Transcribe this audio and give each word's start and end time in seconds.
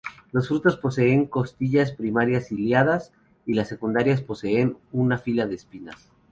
Los 0.31 0.47
frutos 0.47 0.77
poseen 0.77 1.27
costillas 1.27 1.91
primarias 1.91 2.47
ciliadas 2.47 3.13
y 3.45 3.53
las 3.53 3.67
secundarias 3.69 4.19
poseen 4.23 4.79
una 4.91 5.19
fila 5.19 5.45
de 5.45 5.53
espinas. 5.53 6.09